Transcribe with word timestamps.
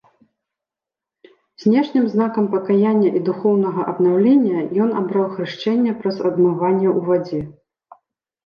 Знешнім 1.63 2.05
знакам 2.13 2.45
пакаяння 2.55 3.09
і 3.19 3.21
духоўнага 3.27 3.81
абнаўлення 3.91 4.57
ён 4.87 4.97
абраў 5.03 5.27
хрышчэнне 5.37 5.91
праз 6.01 6.15
абмыванне 6.31 6.87
ў 6.97 7.13
вадзе. 7.13 7.41